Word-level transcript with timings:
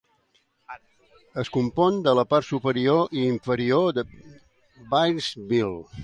Es 1.41 1.51
compon 1.57 1.99
de 2.07 2.15
la 2.19 2.23
part 2.31 2.47
superior 2.49 3.13
i 3.19 3.25
inferior 3.33 4.01
Byrnesville. 4.95 5.77